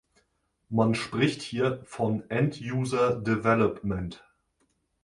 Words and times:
Man 0.69 0.95
spricht 0.95 1.43
hier 1.43 1.83
von 1.85 2.27
End 2.31 2.59
User 2.59 3.15
Development. 3.15 4.23